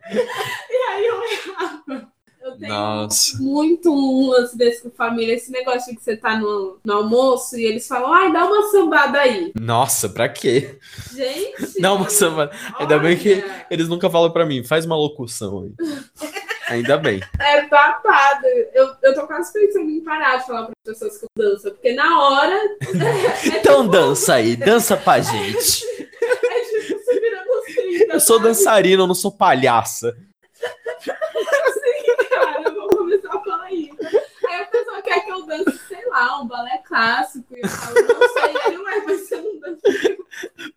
[0.10, 2.16] e aí eu errava.
[2.46, 3.42] Eu tenho Nossa.
[3.42, 7.58] muito um lance desse com família, esse negócio de que você tá no, no almoço
[7.58, 9.52] e eles falam, ai, dá uma sambada aí.
[9.60, 10.78] Nossa, pra quê?
[11.12, 11.82] Gente.
[11.82, 12.52] Dá uma samba.
[12.78, 15.72] Ainda bem que olha, eles nunca falam pra mim, faz uma locução aí.
[16.68, 17.22] Ainda bem.
[17.40, 18.48] É babado.
[18.74, 21.94] Eu, eu tô quase pensando em parar de falar para pessoas que eu danço, porque
[21.94, 22.60] na hora.
[23.46, 25.86] Então dança aí, dança pra gente.
[26.26, 28.14] É tipo se virando os 30.
[28.14, 30.18] Eu sou dançarina, eu não sou palhaça.
[30.58, 33.96] Assim, cara, eu vou começar a falar isso.
[34.48, 37.46] Aí a pessoa quer que eu dance, sei lá, um balé clássico.
[37.56, 38.58] E eu falo, não sei.
[38.66, 39.82] Aí, ué, mas você não dança.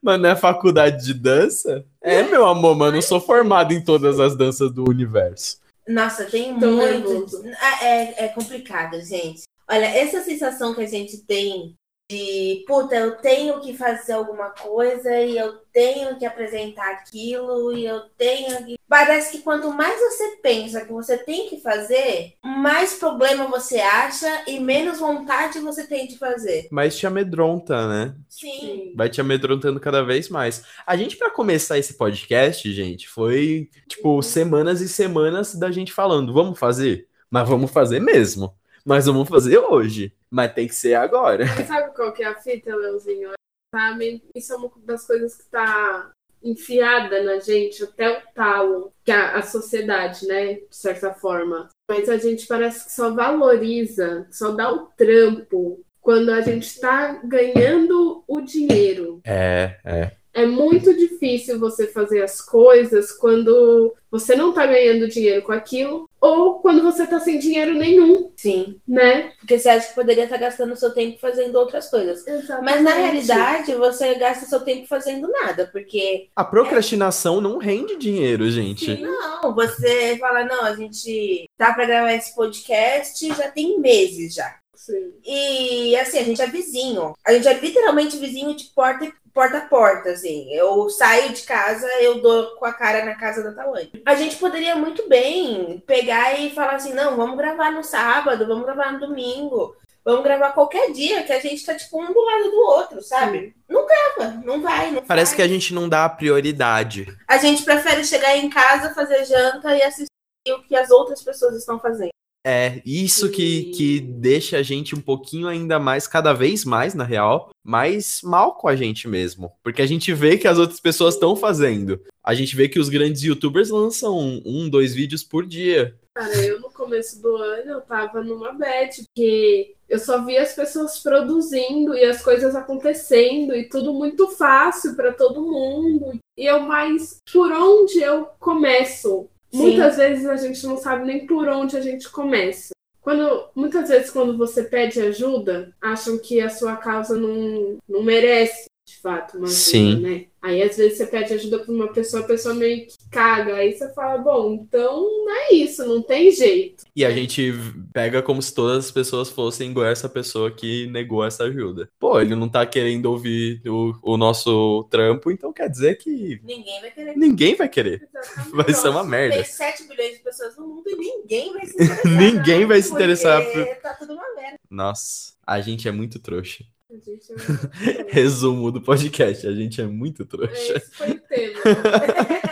[0.03, 1.85] Mano, é faculdade de dança?
[2.03, 5.59] É, meu amor, mano, eu sou formado em todas as danças do universo.
[5.89, 6.67] Nossa, tem muito.
[6.77, 7.43] nervoso.
[7.83, 9.43] É, é complicado, gente.
[9.69, 11.75] Olha, essa sensação que a gente tem
[12.11, 17.85] de puta, eu tenho que fazer alguma coisa e eu tenho que apresentar aquilo e
[17.85, 18.79] eu tenho que.
[18.89, 24.45] Parece que quanto mais você pensa que você tem que fazer, mais problema você acha
[24.47, 26.67] e menos vontade você tem de fazer.
[26.71, 28.15] Mas te amedronta, né?
[28.27, 28.95] Sim.
[28.97, 30.65] Vai te amedrontando cada vez mais.
[30.87, 36.33] A gente, para começar esse podcast, gente, foi tipo semanas e semanas da gente falando,
[36.33, 37.07] vamos fazer?
[37.31, 38.58] Mas vamos fazer mesmo.
[38.89, 40.15] Mas vamos fazer hoje.
[40.31, 41.45] Mas tem que ser agora.
[41.45, 43.33] Mas sabe qual que é a fita, Leozinho?
[43.75, 44.23] Sabe?
[44.35, 46.11] Isso é uma das coisas que tá
[46.43, 50.55] enfiada na gente até o talo, que a, a sociedade, né?
[50.55, 51.69] De certa forma.
[51.87, 57.21] Mas a gente parece que só valoriza, só dá o trampo quando a gente está
[57.25, 59.21] ganhando o dinheiro.
[59.27, 60.13] É, é.
[60.33, 66.08] É muito difícil você fazer as coisas quando você não tá ganhando dinheiro com aquilo
[66.21, 68.81] ou quando você tá sem dinheiro nenhum, Sim.
[68.87, 69.33] né?
[69.39, 72.25] Porque você acha que poderia estar gastando seu tempo fazendo outras coisas.
[72.63, 78.51] Mas na realidade, você gasta seu tempo fazendo nada, porque A procrastinação não rende dinheiro,
[78.51, 78.85] gente.
[78.97, 79.03] Sim.
[79.03, 84.57] não, você fala, não, a gente tá pra gravar esse podcast já tem meses já.
[84.79, 85.13] Sim.
[85.25, 87.13] E assim, a gente é vizinho.
[87.27, 90.53] A gente é literalmente vizinho de porta porta a porta, assim.
[90.53, 94.03] Eu saio de casa, eu dou com a cara na casa da Tawane.
[94.07, 98.65] A gente poderia muito bem pegar e falar assim, não, vamos gravar no sábado, vamos
[98.65, 99.77] gravar no domingo.
[100.05, 103.55] Vamos gravar qualquer dia, que a gente tá, tipo, um do lado do outro, sabe?
[103.69, 107.07] Não grava, não vai, não Parece que a gente não dá a prioridade.
[107.29, 110.09] A gente prefere chegar em casa, fazer janta e assistir
[110.51, 112.11] o que as outras pessoas estão fazendo.
[112.47, 117.05] É, isso que, que deixa a gente um pouquinho ainda mais, cada vez mais, na
[117.05, 119.53] real, mais mal com a gente mesmo.
[119.63, 122.01] Porque a gente vê que as outras pessoas estão fazendo.
[122.25, 125.95] A gente vê que os grandes youtubers lançam um, dois vídeos por dia.
[126.15, 130.53] Cara, eu no começo do ano eu tava numa bad, porque eu só via as
[130.53, 136.19] pessoas produzindo e as coisas acontecendo e tudo muito fácil pra todo mundo.
[136.37, 139.29] E eu mais por onde eu começo?
[139.51, 139.59] Sim.
[139.59, 142.71] Muitas vezes a gente não sabe nem por onde a gente começa.
[143.01, 148.67] Quando, muitas vezes, quando você pede ajuda, acham que a sua causa não, não merece,
[148.87, 150.01] de fato, uma ajuda, Sim.
[150.01, 150.27] né?
[150.43, 153.55] Aí, às vezes, você pede ajuda pra uma pessoa, a pessoa meio que caga.
[153.57, 156.85] Aí você fala, bom, então não é isso, não tem jeito.
[156.95, 157.53] E a gente
[157.93, 161.89] pega como se todas as pessoas fossem igual essa pessoa que negou essa ajuda.
[161.99, 166.81] Pô, ele não tá querendo ouvir o, o nosso trampo, então quer dizer que Ninguém
[166.81, 167.17] vai querer.
[167.17, 168.09] ninguém vai querer.
[168.15, 168.57] Exatamente.
[168.57, 169.45] Vai ser uma Tem merda.
[169.45, 172.07] 7 bilhões de pessoas no mundo e ninguém vai se interessar.
[172.07, 173.43] Ninguém vai se interessar
[173.83, 174.59] tá tudo uma merda.
[174.71, 176.65] Nossa, a gente é muito trouxa.
[176.91, 180.77] A gente é- Resumo do podcast, a gente é muito trouxa.
[180.77, 181.61] Esse foi o tema.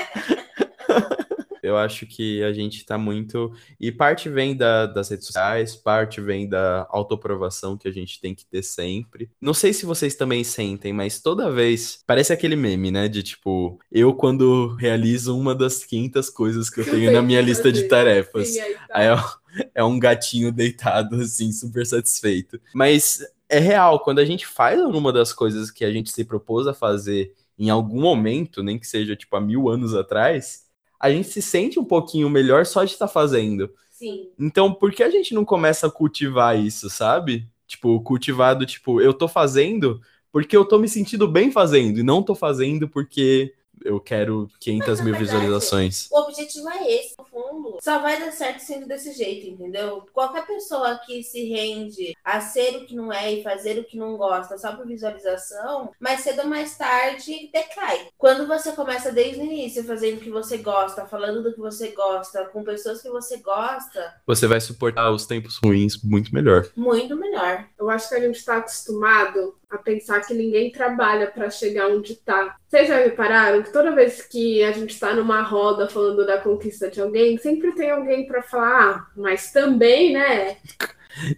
[1.66, 3.52] Eu acho que a gente tá muito.
[3.80, 8.34] E parte vem da- das redes sociais, parte vem da autoaprovação que a gente tem
[8.34, 9.30] que ter sempre.
[9.40, 12.02] Não sei se vocês também sentem, mas toda vez.
[12.06, 13.08] Parece aquele meme, né?
[13.08, 17.72] De tipo, eu quando realizo uma das 500 coisas que eu tenho na minha lista
[17.72, 18.48] de tarefas.
[18.48, 18.86] Sim, aí tá.
[18.90, 22.60] Aí é, é um gatinho deitado, assim, super satisfeito.
[22.74, 26.66] Mas é real, quando a gente faz alguma das coisas que a gente se propôs
[26.66, 30.65] a fazer em algum momento, nem que seja tipo há mil anos atrás,
[30.98, 33.70] a gente se sente um pouquinho melhor só de estar fazendo.
[33.90, 34.28] Sim.
[34.38, 37.46] Então, por que a gente não começa a cultivar isso, sabe?
[37.66, 42.22] Tipo, cultivado, tipo, eu tô fazendo porque eu tô me sentindo bem fazendo, e não
[42.22, 43.54] tô fazendo porque
[43.86, 46.08] eu quero 500 mil visualizações.
[46.10, 47.78] O objetivo é esse, no fundo.
[47.82, 50.04] Só vai dar certo sendo desse jeito, entendeu?
[50.12, 53.96] Qualquer pessoa que se rende a ser o que não é e fazer o que
[53.96, 58.08] não gosta só por visualização, mais cedo ou mais tarde decai.
[58.18, 61.88] Quando você começa desde o início fazendo o que você gosta, falando do que você
[61.88, 66.66] gosta, com pessoas que você gosta, Você vai suportar os tempos ruins muito melhor.
[66.76, 67.66] muito melhor.
[67.78, 72.16] Eu acho que a gente está acostumado a pensar que ninguém trabalha para chegar onde
[72.16, 72.56] tá.
[72.66, 76.90] Vocês já repararam que toda vez que a gente está numa roda falando da conquista
[76.90, 80.58] de alguém, sempre tem alguém para falar, ah, mas também, né?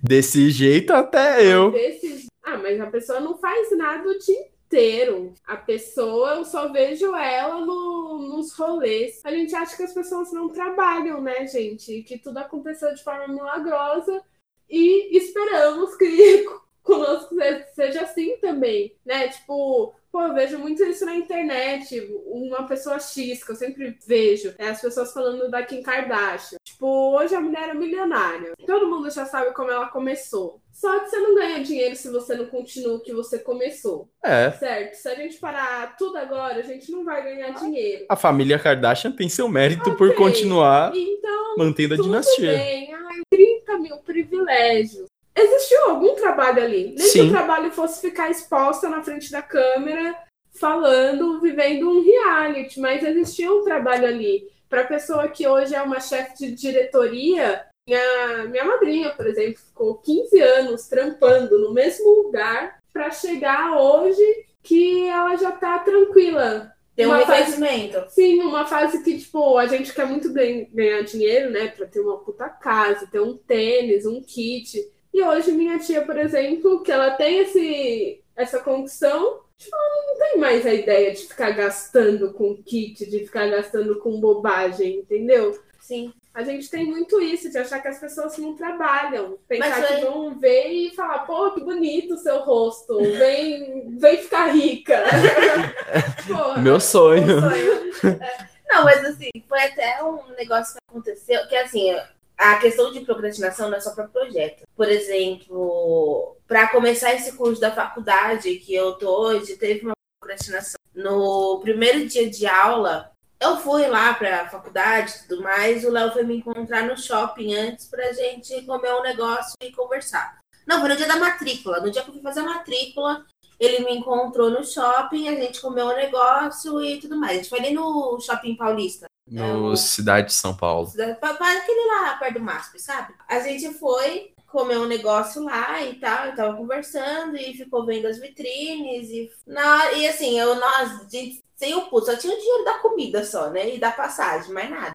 [0.03, 1.70] Desse jeito até eu.
[1.70, 2.27] Desses...
[2.42, 5.35] Ah, mas a pessoa não faz nada o dia inteiro.
[5.46, 9.20] A pessoa, eu só vejo ela no, nos rolês.
[9.24, 12.03] A gente acha que as pessoas não trabalham, né, gente?
[12.03, 14.22] Que tudo aconteceu de forma milagrosa.
[14.68, 16.44] E esperamos que
[16.88, 17.35] conosco
[17.74, 19.29] seja assim também, né?
[19.29, 22.01] Tipo, pô, eu vejo muito isso na internet.
[22.27, 26.59] Uma pessoa X, que eu sempre vejo, é as pessoas falando da Kim Kardashian.
[26.64, 28.53] Tipo, hoje a mulher é milionária.
[28.66, 30.61] Todo mundo já sabe como ela começou.
[30.72, 34.53] Só que você não ganha dinheiro se você não continua o que você começou, É.
[34.53, 34.94] certo?
[34.94, 38.07] Se a gente parar tudo agora, a gente não vai ganhar dinheiro.
[38.09, 40.16] A família Kardashian tem seu mérito por Ok.
[40.16, 42.53] continuar Então, mantendo a tudo dinastia.
[42.53, 42.94] bem.
[42.94, 45.08] Ai, 30 mil privilégios.
[45.38, 46.85] Existiu algum trabalho ali.
[46.88, 47.29] Nem que Sim.
[47.29, 50.14] o trabalho fosse ficar exposta na frente da câmera,
[50.59, 54.48] falando, vivendo um reality, mas existia um trabalho ali.
[54.68, 59.94] Para pessoa que hoje é uma chefe de diretoria, minha, minha madrinha, por exemplo, ficou
[59.98, 64.22] 15 anos trampando no mesmo lugar para chegar hoje
[64.62, 66.70] que ela já tá tranquila.
[66.94, 68.11] Tem um Uma fase- reconhecimento.
[68.11, 71.68] Sim, numa fase que, tipo, a gente quer muito gan- ganhar dinheiro, né?
[71.68, 74.85] Pra ter uma puta casa, ter um tênis, um kit.
[75.18, 80.16] E hoje minha tia, por exemplo, que ela tem esse, essa condição, tipo, ela não
[80.16, 85.59] tem mais a ideia de ficar gastando com kit, de ficar gastando com bobagem, entendeu?
[85.81, 86.12] Sim.
[86.33, 89.37] A gente tem muito isso, de achar que as pessoas não trabalham.
[89.48, 93.96] Pensar Mas que foi- vão ver e falar, pô, que bonito o seu rosto, vem,
[93.98, 95.02] vem ficar rica.
[96.28, 96.59] Porra.
[96.62, 97.40] Meu sonho.
[97.40, 98.18] Sonho.
[98.22, 98.48] É.
[98.68, 101.92] Não, mas assim, foi até um negócio que aconteceu, que assim,
[102.38, 104.62] a questão de procrastinação não é só para projeto.
[104.77, 110.79] Por exemplo, para começar esse curso da faculdade que eu tô hoje, teve uma procrastinação.
[110.94, 115.90] No primeiro dia de aula, eu fui lá para a faculdade e tudo mais, o
[115.90, 120.38] Léo foi me encontrar no shopping antes pra gente comer um negócio e conversar.
[120.66, 121.81] Não, foi no dia da matrícula.
[121.81, 123.24] No dia que eu fui fazer a matrícula,
[123.59, 127.33] ele me encontrou no shopping, a gente comeu um negócio e tudo mais.
[127.33, 129.07] A gente foi ali no shopping paulista.
[129.31, 130.91] No Cidade de São Paulo.
[131.21, 133.14] Pa- pa- Aquele lá perto do MASP, sabe?
[133.29, 138.07] A gente foi comer um negócio lá e tal, eu tava conversando e ficou vendo
[138.07, 142.38] as vitrines e, na, e assim, eu, nós, de, sem o pulso, só tinha o
[142.38, 143.75] dinheiro da comida só, né?
[143.75, 144.93] E da passagem, mais nada.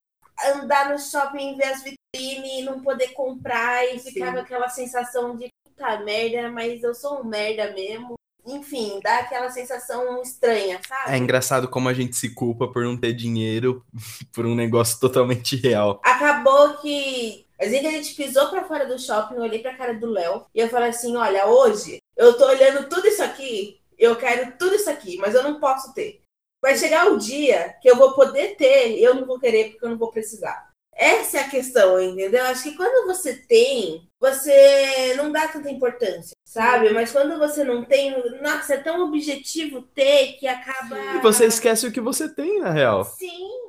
[0.55, 5.47] Andar no shopping, ver as vitrines e não poder comprar e ficava aquela sensação de
[5.63, 8.15] puta merda, mas eu sou um merda mesmo.
[8.45, 11.13] Enfim, dá aquela sensação estranha, sabe?
[11.13, 13.83] É engraçado como a gente se culpa por não ter dinheiro
[14.33, 16.01] por um negócio totalmente real.
[16.03, 19.93] acabou que assim que a gente pisou pra fora do shopping, eu olhei pra cara
[19.93, 24.15] do Léo e eu falei assim: olha, hoje eu tô olhando tudo isso aqui, eu
[24.15, 26.21] quero tudo isso aqui, mas eu não posso ter.
[26.61, 29.89] Vai chegar o dia que eu vou poder ter eu não vou querer porque eu
[29.89, 30.71] não vou precisar.
[30.95, 32.45] Essa é a questão, entendeu?
[32.45, 36.91] Acho que quando você tem, você não dá tanta importância, sabe?
[36.91, 40.97] Mas quando você não tem, nossa, é tão objetivo ter que acaba.
[41.15, 43.03] E você esquece o que você tem, na real.
[43.03, 43.63] Sim,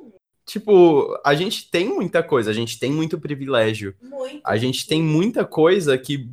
[0.45, 3.95] Tipo, a gente tem muita coisa, a gente tem muito privilégio.
[3.99, 4.41] muito.
[4.45, 6.29] A gente tem muita coisa que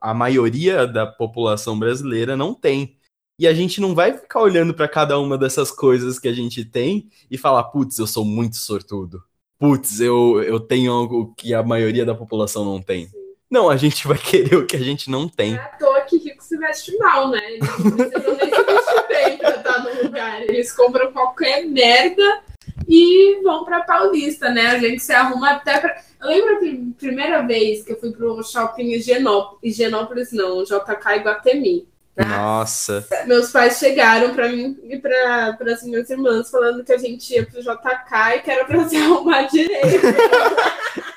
[0.00, 2.96] a maioria da população brasileira não tem.
[3.38, 6.64] E a gente não vai ficar olhando pra cada uma dessas coisas que a gente
[6.64, 9.22] tem e falar, putz, eu sou muito sortudo.
[9.58, 13.10] Putz, eu, eu tenho algo que a maioria da população não tem.
[13.50, 15.54] Não, a gente vai querer o que a gente não tem.
[15.54, 17.40] é à toa que rico se veste mal, né?
[17.52, 20.42] Eles não precisam nem se vestir bem pra estar no lugar.
[20.42, 22.40] Eles compram qualquer merda
[22.88, 24.68] e vão pra Paulista, né?
[24.68, 25.96] A gente se arruma até pra.
[26.20, 29.58] Eu lembro a prim- primeira vez que eu fui pro shopping Higienópolis.
[29.62, 31.86] Higienópolis não, JK Iguatemi.
[32.16, 33.06] Nossa.
[33.26, 37.44] Meus pais chegaram pra mim e pra, as minhas irmãs falando que a gente ia
[37.44, 40.00] pro JK e que era pra se arrumar direito.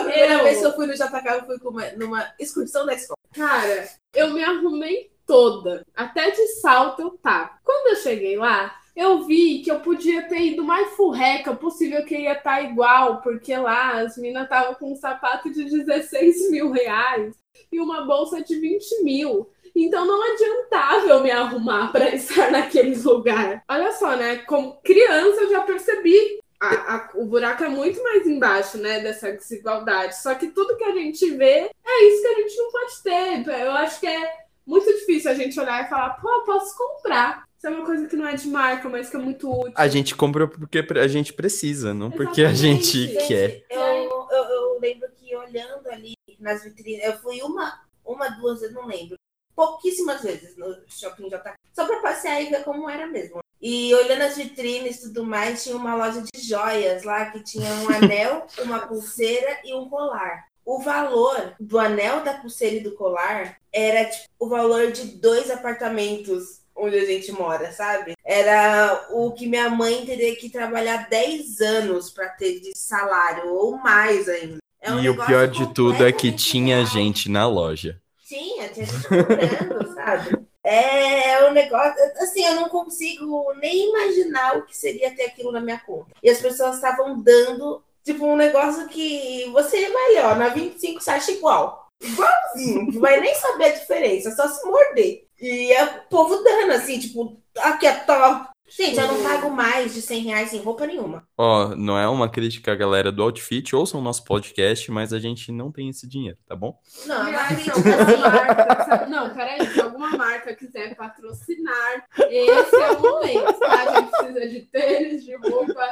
[0.00, 2.94] A primeira Eu- vez que eu fui no JK, eu fui uma- numa excursão da
[2.94, 3.16] escola.
[3.34, 5.84] Cara, eu me arrumei toda.
[5.94, 7.50] Até de salto eu tava.
[7.64, 12.16] Quando eu cheguei lá, eu vi que eu podia ter ido mais furreca possível que
[12.16, 17.34] ia estar igual, porque lá as minas estavam com um sapato de 16 mil reais
[17.70, 19.48] e uma bolsa de 20 mil.
[19.76, 23.62] Então não adiantava eu me arrumar para estar naquele lugar.
[23.70, 24.38] Olha só, né?
[24.38, 26.40] Como criança eu já percebi.
[26.60, 29.00] A- a- o buraco é muito mais embaixo, né?
[29.00, 30.20] Dessa desigualdade.
[30.20, 33.60] Só que tudo que a gente vê é isso que a gente não pode ter.
[33.64, 34.32] Eu acho que é
[34.66, 37.44] muito difícil a gente olhar e falar, pô, eu posso comprar.
[37.56, 39.72] Isso é uma coisa que não é de marca, mas que é muito útil.
[39.74, 43.28] A gente compra porque a gente precisa, não porque a gente Exatamente.
[43.28, 43.64] quer.
[43.70, 48.72] Eu, eu, eu lembro que olhando ali nas vitrines, eu fui uma, uma, duas, eu
[48.72, 49.16] não lembro.
[49.54, 51.54] Pouquíssimas vezes no shopping JK.
[51.72, 53.40] Só pra passear e ver como era mesmo.
[53.60, 57.70] E olhando as vitrines e tudo mais, tinha uma loja de joias lá que tinha
[57.74, 60.46] um anel, uma pulseira e um colar.
[60.64, 65.50] O valor do anel, da pulseira e do colar era tipo, o valor de dois
[65.50, 68.14] apartamentos onde a gente mora, sabe?
[68.24, 73.76] Era o que minha mãe teria que trabalhar 10 anos pra ter de salário, ou
[73.76, 74.58] mais ainda.
[74.80, 77.99] É um e o pior de tudo é que tinha gente na loja.
[78.30, 80.38] Tinha, tinha gente comprando, sabe?
[80.62, 82.00] É um negócio.
[82.18, 86.12] Assim, eu não consigo nem imaginar o que seria ter aquilo na minha conta.
[86.22, 91.00] E as pessoas estavam dando, tipo, um negócio que você vai ler, ó, na 25
[91.00, 91.88] você acha igual.
[92.00, 95.26] Igualzinho, não vai nem saber a diferença, só se morder.
[95.40, 98.48] E é o povo dando, assim, tipo, aqui é top.
[98.70, 101.26] Gente, eu não pago mais de 100 reais em roupa nenhuma.
[101.36, 105.18] Ó, não é uma crítica à galera do Outfit, ouçam o nosso podcast, mas a
[105.18, 106.78] gente não tem esse dinheiro, tá bom?
[107.04, 112.90] Não, é Aliás, se alguma marca, não, peraí, se alguma marca quiser patrocinar, esse é
[112.92, 113.82] o momento, tá?
[113.82, 115.90] A gente precisa de tênis, de roupa,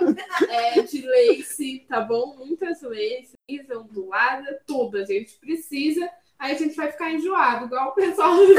[0.49, 2.37] é, de lace, tá bom?
[2.37, 3.35] Muitas laces,
[3.77, 6.09] ondulada, tudo a gente precisa.
[6.39, 8.59] Aí a gente vai ficar enjoado, igual o pessoal do JK.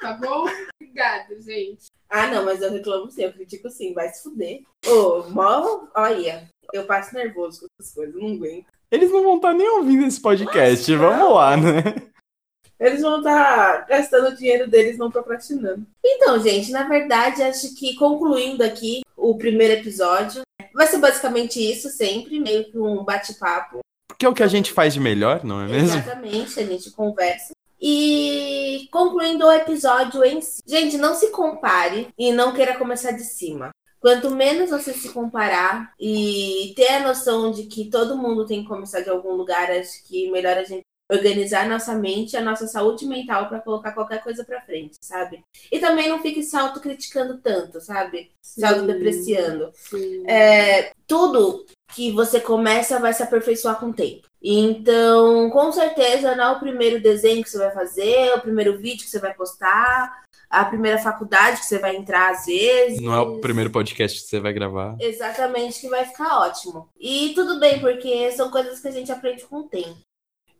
[0.00, 0.46] Tá bom?
[0.80, 1.89] Obrigada, gente.
[2.10, 4.62] Ah, não, mas eu reclamo sim, eu critico sim, vai se fuder.
[4.84, 8.66] Ô, mó, olha, eu passo nervoso com essas coisas, não aguento.
[8.90, 12.10] Eles não vão estar nem ouvindo esse podcast, vamos lá, né?
[12.80, 15.86] Eles vão estar gastando o dinheiro deles não procrastinando.
[16.04, 20.42] Então, gente, na verdade, acho que concluindo aqui o primeiro episódio,
[20.74, 23.80] vai ser basicamente isso sempre, meio que um bate-papo.
[24.08, 25.96] Porque é o que a gente faz de melhor, não é mesmo?
[25.98, 27.52] Exatamente, a gente conversa.
[27.80, 30.60] E concluindo o episódio em si.
[30.66, 33.70] Gente, não se compare e não queira começar de cima.
[34.00, 38.68] Quanto menos você se comparar e ter a noção de que todo mundo tem que
[38.68, 42.66] começar de algum lugar, acho que melhor a gente organizar a nossa mente, a nossa
[42.66, 45.44] saúde mental para colocar qualquer coisa para frente, sabe?
[45.70, 48.30] E também não fique se autocriticando tanto, sabe?
[48.40, 49.72] Se autodepreciando.
[50.26, 54.26] É, tudo que você começa vai se aperfeiçoar com o tempo.
[54.42, 59.04] Então, com certeza, não é o primeiro desenho que você vai fazer, o primeiro vídeo
[59.04, 63.00] que você vai postar, a primeira faculdade que você vai entrar às vezes.
[63.00, 64.96] Não é o primeiro podcast que você vai gravar.
[64.98, 66.88] Exatamente, que vai ficar ótimo.
[66.98, 69.98] E tudo bem, porque são coisas que a gente aprende com o tempo.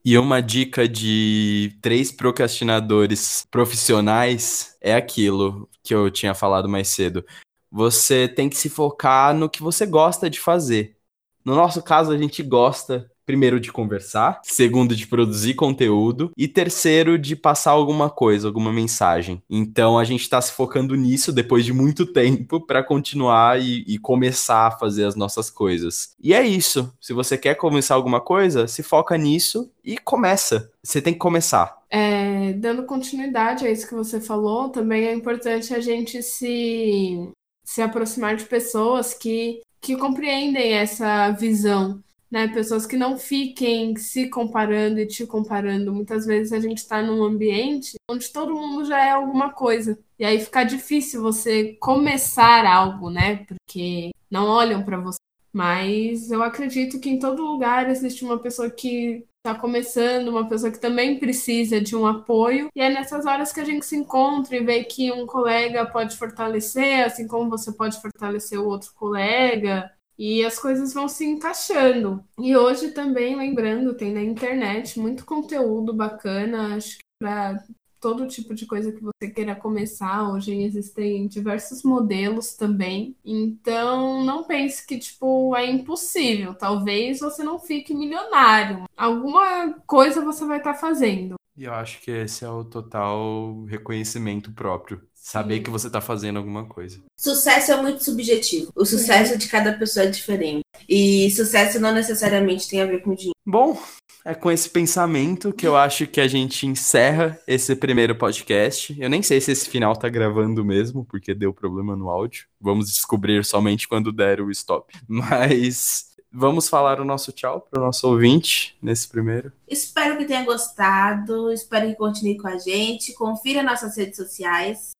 [0.02, 7.24] E uma dica de três procrastinadores profissionais é aquilo que eu tinha falado mais cedo.
[7.70, 10.96] Você tem que se focar no que você gosta de fazer.
[11.44, 17.18] No nosso caso, a gente gosta, primeiro, de conversar, segundo, de produzir conteúdo e terceiro,
[17.18, 19.42] de passar alguma coisa, alguma mensagem.
[19.48, 23.98] Então, a gente está se focando nisso depois de muito tempo para continuar e, e
[23.98, 26.14] começar a fazer as nossas coisas.
[26.20, 26.92] E é isso.
[27.00, 30.70] Se você quer começar alguma coisa, se foca nisso e começa.
[30.82, 31.78] Você tem que começar.
[31.88, 37.30] É, dando continuidade a isso que você falou, também é importante a gente se,
[37.64, 39.60] se aproximar de pessoas que,
[39.90, 42.46] que compreendem essa visão, né?
[42.46, 45.92] Pessoas que não fiquem se comparando e te comparando.
[45.92, 49.98] Muitas vezes a gente está num ambiente onde todo mundo já é alguma coisa.
[50.16, 53.44] E aí fica difícil você começar algo, né?
[53.46, 55.18] Porque não olham para você.
[55.52, 60.70] Mas eu acredito que em todo lugar existe uma pessoa que está começando, uma pessoa
[60.70, 62.68] que também precisa de um apoio.
[62.74, 66.16] E é nessas horas que a gente se encontra e vê que um colega pode
[66.16, 69.90] fortalecer, assim como você pode fortalecer o outro colega.
[70.18, 72.22] E as coisas vão se encaixando.
[72.38, 77.64] E hoje também, lembrando, tem na internet muito conteúdo bacana, acho que para
[78.00, 80.30] todo tipo de coisa que você queira começar.
[80.30, 83.14] Hoje existem diversos modelos também.
[83.24, 86.54] Então, não pense que, tipo, é impossível.
[86.54, 88.84] Talvez você não fique milionário.
[88.96, 91.34] Alguma coisa você vai estar fazendo.
[91.56, 95.02] E eu acho que esse é o total reconhecimento próprio.
[95.14, 95.62] Saber Sim.
[95.64, 96.98] que você tá fazendo alguma coisa.
[97.18, 98.72] Sucesso é muito subjetivo.
[98.74, 100.62] O sucesso de cada pessoa é diferente.
[100.88, 103.36] E sucesso não necessariamente tem a ver com dinheiro.
[103.46, 103.78] Bom,
[104.24, 108.94] é com esse pensamento que eu acho que a gente encerra esse primeiro podcast.
[109.00, 112.46] Eu nem sei se esse final tá gravando mesmo, porque deu problema no áudio.
[112.60, 114.92] Vamos descobrir somente quando der o stop.
[115.08, 119.52] Mas vamos falar o nosso tchau pro nosso ouvinte nesse primeiro.
[119.66, 121.50] Espero que tenha gostado.
[121.50, 123.14] Espero que continue com a gente.
[123.14, 124.90] Confira nossas redes sociais,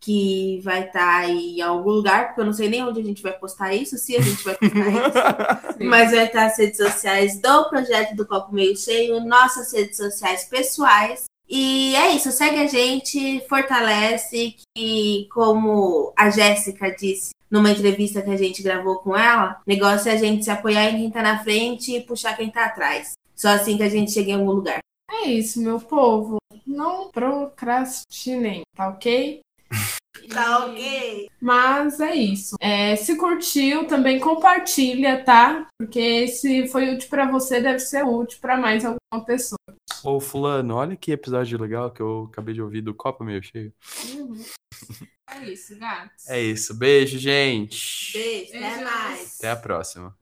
[0.00, 3.22] que vai estar aí em algum lugar, porque eu não sei nem onde a gente
[3.22, 5.78] vai postar isso, se a gente vai postar isso.
[5.84, 10.44] Mas vai estar as redes sociais do projeto do Copo Meio Cheio, nossas redes sociais
[10.44, 11.24] pessoais.
[11.48, 18.30] E é isso, segue a gente, fortalece, que como a Jéssica disse numa entrevista que
[18.30, 21.20] a gente gravou com ela, o negócio é a gente se apoiar em quem tá
[21.20, 23.14] na frente e puxar quem tá atrás.
[23.34, 24.78] Só assim que a gente chega em algum lugar.
[25.10, 26.36] É isso, meu povo.
[26.64, 29.40] Não procrastinem, tá ok?
[30.28, 31.28] Tá ok?
[31.40, 32.56] Mas é isso.
[32.60, 35.66] É, se curtiu, também compartilha, tá?
[35.78, 39.58] Porque se foi útil pra você, deve ser útil pra mais alguma pessoa.
[40.02, 43.72] Ô, Fulano, olha que episódio legal que eu acabei de ouvir do Copa Meio Cheio.
[45.30, 46.28] É isso, gatos.
[46.28, 46.74] É isso.
[46.74, 48.12] Beijo, gente.
[48.12, 49.36] Beijo, até mais.
[49.38, 50.16] Até a próxima.